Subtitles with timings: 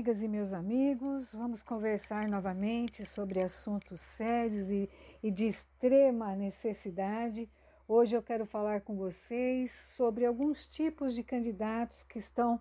[0.00, 1.30] amigas e meus amigos.
[1.34, 4.88] Vamos conversar novamente sobre assuntos sérios e,
[5.22, 7.46] e, de extrema necessidade.
[7.86, 12.58] Hoje eu quero falar com vocês sobre alguns tipos de candidatos que estão,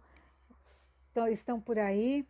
[0.65, 2.27] estão, estão por aí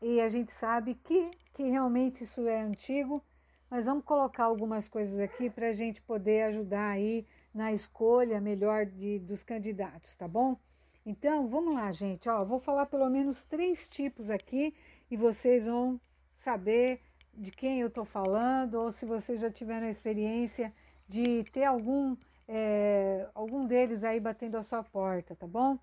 [0.00, 3.20] e a gente sabe que, que realmente isso é antigo,
[3.68, 8.86] mas vamos colocar algumas coisas aqui para a gente poder ajudar aí na escolha melhor
[8.86, 10.56] de, dos candidatos, tá bom?
[11.04, 12.28] Então, vamos lá, gente.
[12.28, 14.74] Ó, vou falar pelo menos três tipos aqui
[15.10, 16.00] e vocês vão
[16.32, 17.00] saber
[17.34, 20.72] de quem eu estou falando ou se vocês já tiveram a experiência
[21.08, 25.76] de ter algum, é, algum deles aí batendo a sua porta, tá bom?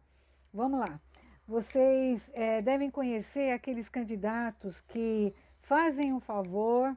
[0.53, 0.99] Vamos lá.
[1.45, 6.95] Vocês é, devem conhecer aqueles candidatos que fazem um favor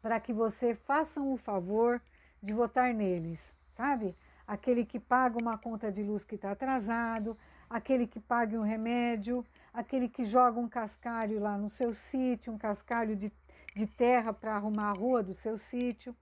[0.00, 2.00] para que você façam o favor
[2.40, 4.14] de votar neles, sabe?
[4.48, 7.36] Aquele que paga uma conta de luz que está atrasado,
[7.68, 12.56] aquele que paga um remédio, aquele que joga um cascalho lá no seu sítio, um
[12.56, 13.30] cascalho de,
[13.76, 16.16] de terra para arrumar a rua do seu sítio.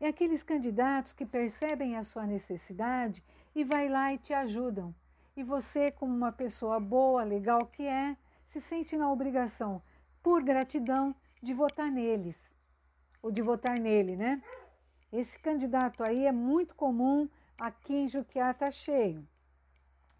[0.00, 3.22] É aqueles candidatos que percebem a sua necessidade
[3.54, 4.94] e vai lá e te ajudam.
[5.36, 9.82] E você, como uma pessoa boa, legal que é, se sente na obrigação,
[10.22, 12.36] por gratidão, de votar neles.
[13.22, 14.42] Ou de votar nele, né?
[15.12, 19.26] Esse candidato aí é muito comum aqui em Juquiá está cheio.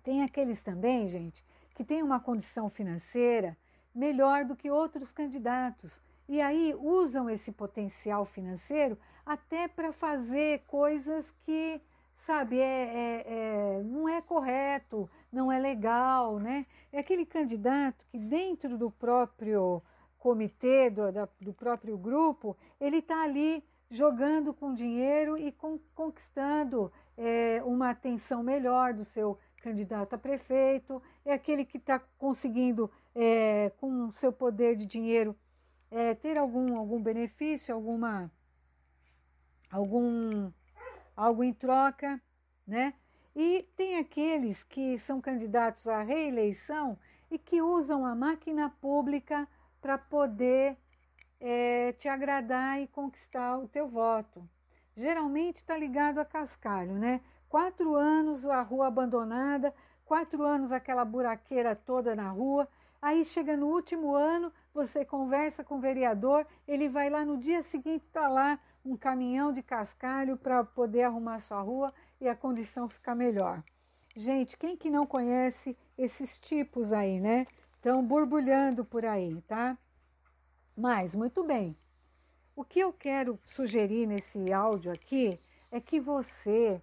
[0.02, 3.56] Tem aqueles também, gente, que têm uma condição financeira
[3.94, 6.00] melhor do que outros candidatos.
[6.28, 11.80] E aí usam esse potencial financeiro até para fazer coisas que,
[12.14, 16.66] sabe, é, é, é, não é correto, não é legal, né?
[16.92, 19.82] É aquele candidato que dentro do próprio
[20.18, 25.54] comitê, do, da, do próprio grupo, ele está ali jogando com dinheiro e
[25.94, 32.90] conquistando é, uma atenção melhor do seu candidato a prefeito, é aquele que está conseguindo,
[33.14, 35.36] é, com o seu poder de dinheiro,
[35.90, 38.30] é, ter algum, algum benefício, alguma,
[39.70, 40.50] algum,
[41.16, 42.20] algo em troca,
[42.66, 42.94] né?
[43.34, 46.98] E tem aqueles que são candidatos à reeleição
[47.30, 49.46] e que usam a máquina pública
[49.80, 50.76] para poder
[51.40, 54.48] é, te agradar e conquistar o teu voto.
[54.96, 57.20] Geralmente está ligado a cascalho, né?
[57.50, 59.74] Quatro anos a rua abandonada,
[60.06, 62.66] quatro anos aquela buraqueira toda na rua.
[63.02, 67.62] Aí chega no último ano, você conversa com o vereador, ele vai lá no dia
[67.62, 72.88] seguinte, está lá um caminhão de cascalho para poder arrumar sua rua e a condição
[72.88, 73.62] ficar melhor.
[74.16, 77.46] Gente, quem que não conhece esses tipos aí, né?
[77.74, 79.76] Estão borbulhando por aí, tá?
[80.74, 81.76] Mas, muito bem.
[82.56, 85.38] O que eu quero sugerir nesse áudio aqui
[85.70, 86.80] é que você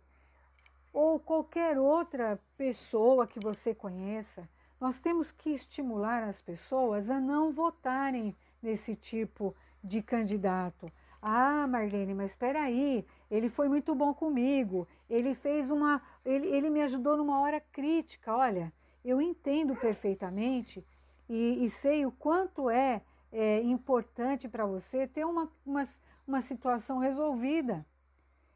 [0.94, 4.48] ou qualquer outra pessoa que você conheça,
[4.80, 10.92] nós temos que estimular as pessoas a não votarem nesse tipo de candidato.
[11.20, 16.70] Ah, Marlene, mas espera aí, ele foi muito bom comigo, ele fez uma, ele, ele
[16.70, 18.36] me ajudou numa hora crítica.
[18.36, 18.72] Olha,
[19.04, 20.86] eu entendo perfeitamente
[21.28, 23.02] e, e sei o quanto é
[23.34, 25.84] é, importante para você ter uma, uma,
[26.26, 27.86] uma situação resolvida.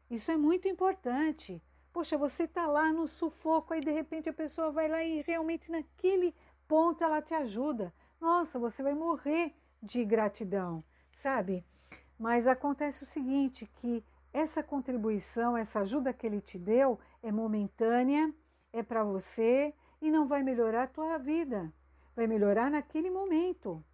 [0.08, 1.60] Isso é muito importante.
[1.92, 5.70] Poxa, você está lá no sufoco, aí de repente a pessoa vai lá e realmente
[5.70, 6.32] naquele
[6.68, 7.92] ponto ela te ajuda.
[8.20, 9.52] Nossa, você vai morrer
[9.82, 11.64] de gratidão, sabe?
[12.16, 18.32] Mas acontece o seguinte, que essa contribuição, essa ajuda que ele te deu é momentânea,
[18.72, 21.72] é para você e não vai melhorar a tua vida.
[22.14, 23.84] Vai melhorar naquele momento.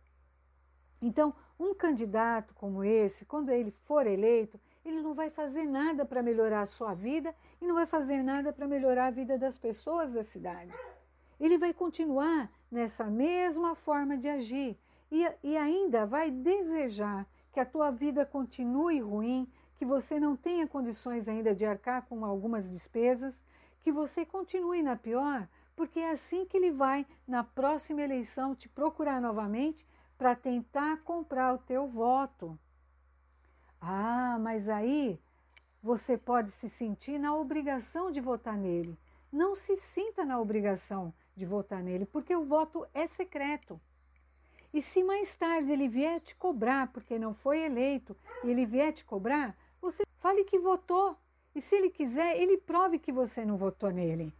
[1.05, 6.23] Então, um candidato como esse, quando ele for eleito, ele não vai fazer nada para
[6.23, 10.13] melhorar a sua vida e não vai fazer nada para melhorar a vida das pessoas
[10.15, 10.73] da cidade.
[11.39, 14.79] Ele vai continuar nessa mesma forma de agir
[15.13, 19.47] e, e ainda vai desejar que a tua vida continue ruim,
[19.77, 23.43] que você não tenha condições ainda de arcar com algumas despesas,
[23.83, 25.47] que você continue na pior,
[25.77, 31.55] porque é assim que ele vai, na próxima eleição, te procurar novamente para tentar comprar
[31.55, 32.59] o teu voto.
[33.81, 35.21] Ah, mas aí
[35.83, 38.99] você pode se sentir na obrigação de votar nele.
[39.31, 43.81] Não se sinta na obrigação de votar nele, porque o voto é secreto.
[44.73, 48.93] E se mais tarde ele vier te cobrar, porque não foi eleito, e ele vier
[48.93, 51.17] te cobrar, você fale que votou.
[51.55, 54.35] E se ele quiser, ele prove que você não votou nele.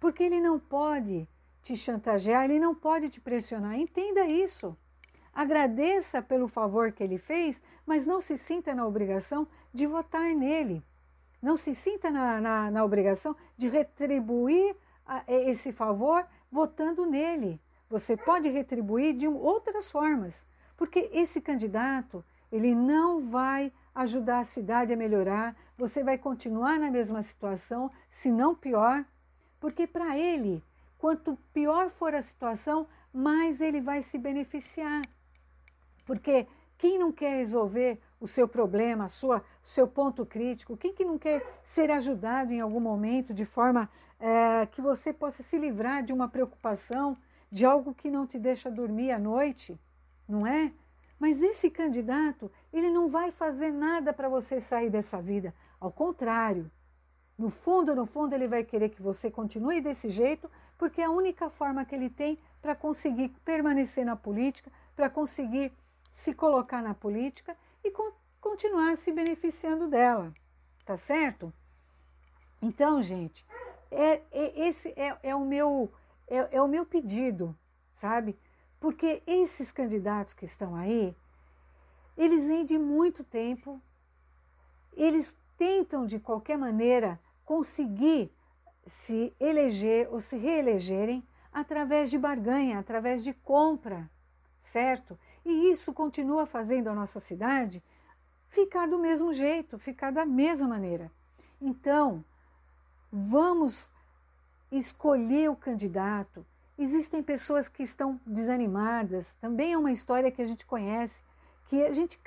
[0.00, 1.28] Porque ele não pode
[1.62, 3.78] te chantagear, ele não pode te pressionar.
[3.78, 4.76] Entenda isso.
[5.34, 10.84] Agradeça pelo favor que ele fez, mas não se sinta na obrigação de votar nele.
[11.40, 14.76] Não se sinta na, na, na obrigação de retribuir
[15.06, 17.60] a, esse favor votando nele.
[17.88, 20.46] você pode retribuir de outras formas,
[20.76, 26.90] porque esse candidato, ele não vai ajudar a cidade a melhorar, você vai continuar na
[26.90, 29.04] mesma situação, se não pior,
[29.58, 30.62] porque para ele,
[30.98, 35.02] quanto pior for a situação, mais ele vai se beneficiar.
[36.04, 36.46] Porque
[36.78, 41.44] quem não quer resolver o seu problema, sua, seu ponto crítico, quem que não quer
[41.62, 43.88] ser ajudado em algum momento de forma
[44.18, 47.16] é, que você possa se livrar de uma preocupação,
[47.50, 49.78] de algo que não te deixa dormir à noite,
[50.28, 50.72] não é?
[51.18, 55.54] Mas esse candidato, ele não vai fazer nada para você sair dessa vida.
[55.80, 56.70] Ao contrário,
[57.38, 61.10] no fundo, no fundo, ele vai querer que você continue desse jeito, porque é a
[61.10, 65.72] única forma que ele tem para conseguir permanecer na política, para conseguir
[66.12, 70.32] se colocar na política e con continuar se beneficiando dela.
[70.84, 71.52] Tá certo?
[72.60, 73.46] Então, gente,
[73.90, 75.92] é, é esse é, é, o meu,
[76.28, 77.56] é, é o meu pedido,
[77.92, 78.38] sabe?
[78.80, 81.16] Porque esses candidatos que estão aí,
[82.16, 83.80] eles vêm de muito tempo,
[84.94, 88.32] eles tentam de qualquer maneira conseguir
[88.84, 94.10] se eleger ou se reelegerem através de barganha, através de compra,
[94.58, 95.18] certo?
[95.44, 97.82] E isso continua fazendo a nossa cidade
[98.48, 101.10] ficar do mesmo jeito, ficar da mesma maneira.
[101.60, 102.24] Então,
[103.10, 103.90] vamos
[104.70, 106.44] escolher o candidato.
[106.78, 111.20] Existem pessoas que estão desanimadas, também é uma história que a gente conhece,
[111.68, 112.20] que a gente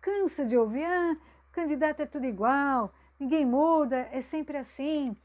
[0.00, 1.16] cansa de ouvir, ah,
[1.52, 5.16] candidato é tudo igual, ninguém muda, é sempre assim.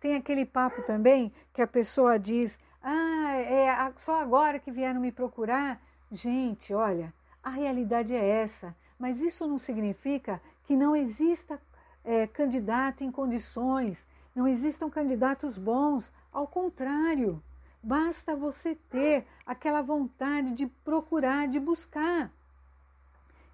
[0.00, 5.12] Tem aquele papo também que a pessoa diz: Ah, é só agora que vieram me
[5.12, 5.80] procurar.
[6.14, 7.12] Gente, olha,
[7.42, 11.60] a realidade é essa, mas isso não significa que não exista
[12.04, 16.12] é, candidato em condições, não existam candidatos bons.
[16.32, 17.42] Ao contrário,
[17.82, 22.30] basta você ter aquela vontade de procurar, de buscar.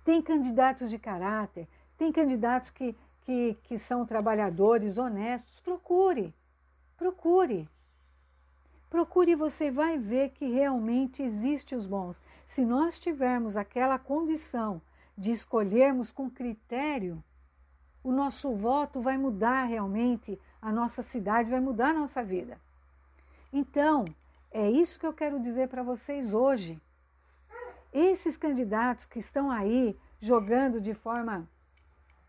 [0.05, 1.67] Tem candidatos de caráter,
[1.97, 5.61] tem candidatos que, que, que são trabalhadores, honestos.
[5.61, 6.35] Procure.
[6.99, 7.67] Procure.
[8.91, 12.21] Procure e você vai ver que realmente existem os bons.
[12.47, 14.83] Se nós tivermos aquela condição
[15.17, 17.23] de escolhermos com critério,
[18.03, 22.61] o nosso voto vai mudar realmente a nossa cidade, vai mudar a nossa vida.
[23.53, 24.05] Então,
[24.51, 26.81] é isso que eu quero dizer para vocês hoje.
[27.93, 31.49] Esses candidatos que estão aí jogando de forma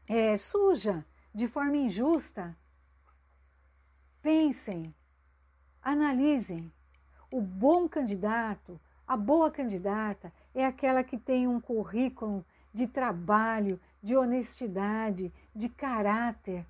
[0.07, 1.03] é, suja,
[1.33, 2.55] de forma injusta,
[4.21, 4.93] Pensem,
[5.81, 6.71] analisem.
[7.31, 14.15] O bom candidato, a boa candidata é aquela que tem um currículo de trabalho, de
[14.15, 16.65] honestidade, de caráter.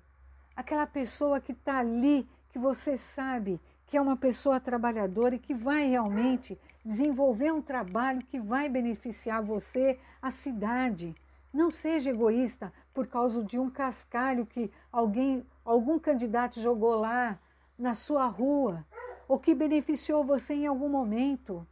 [0.54, 5.54] Aquela pessoa que está ali, que você sabe que é uma pessoa trabalhadora e que
[5.54, 11.14] vai realmente desenvolver um trabalho que vai beneficiar você, a cidade.
[11.52, 17.38] Não seja egoísta por causa de um cascalho que alguém, algum candidato jogou lá
[17.78, 18.84] na sua rua,
[19.32, 21.66] ou que beneficiou você em algum momento.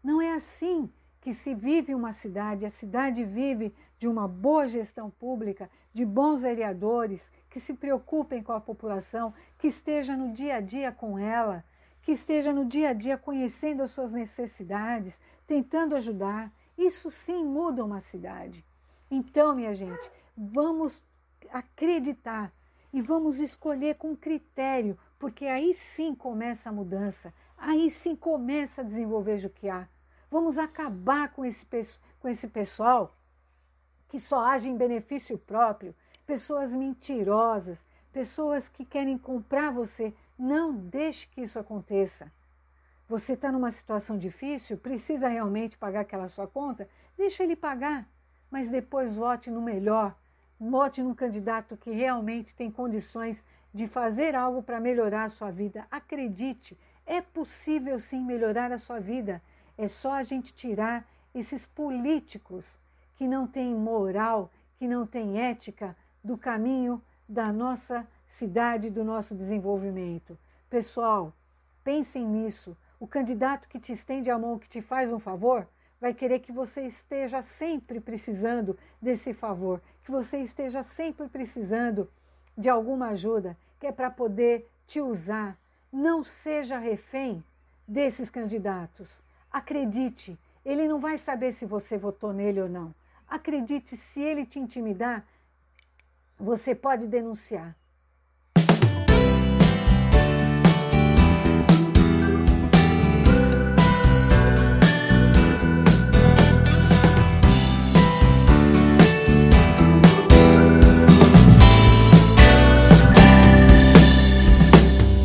[0.00, 0.88] Não é assim
[1.20, 2.64] que se vive uma cidade.
[2.64, 8.52] A cidade vive de uma boa gestão pública, de bons vereadores que se preocupem com
[8.52, 11.64] a população, que esteja no dia a dia com ela,
[12.00, 16.52] que esteja no dia a dia conhecendo as suas necessidades, tentando ajudar.
[16.78, 18.64] Isso sim muda uma cidade.
[19.10, 21.04] Então, minha gente, vamos
[21.50, 22.52] acreditar
[22.92, 28.84] e vamos escolher com critério, porque aí sim começa a mudança, aí sim começa a
[28.84, 29.88] desenvolver Juquiá.
[30.30, 31.66] Vamos acabar com esse,
[32.20, 33.16] com esse pessoal
[34.08, 35.94] que só age em benefício próprio,
[36.26, 40.14] pessoas mentirosas, pessoas que querem comprar você.
[40.38, 42.30] Não deixe que isso aconteça.
[43.08, 46.88] Você está numa situação difícil, precisa realmente pagar aquela sua conta?
[47.16, 48.08] Deixa ele pagar
[48.54, 50.14] mas depois vote no melhor,
[50.60, 53.42] vote num candidato que realmente tem condições
[53.74, 55.84] de fazer algo para melhorar a sua vida.
[55.90, 59.42] Acredite, é possível sim melhorar a sua vida.
[59.76, 61.04] É só a gente tirar
[61.34, 62.78] esses políticos
[63.16, 69.34] que não têm moral, que não têm ética do caminho da nossa cidade, do nosso
[69.34, 70.38] desenvolvimento.
[70.70, 71.32] Pessoal,
[71.82, 72.76] pensem nisso.
[73.00, 75.66] O candidato que te estende a mão, que te faz um favor,
[76.00, 82.08] vai querer que você esteja sempre precisando desse favor, que você esteja sempre precisando
[82.56, 85.58] de alguma ajuda, que é para poder te usar.
[85.92, 87.44] Não seja refém
[87.86, 89.22] desses candidatos.
[89.50, 92.94] Acredite, ele não vai saber se você votou nele ou não.
[93.28, 95.26] Acredite, se ele te intimidar,
[96.38, 97.76] você pode denunciar.